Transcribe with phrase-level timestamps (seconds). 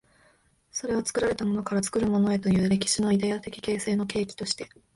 [0.71, 4.67] それは作られたものから作るものへという歴史のイデヤ的形成の契機として、